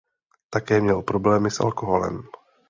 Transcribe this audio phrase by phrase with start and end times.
[0.49, 2.23] Také měl problémy s alkoholem.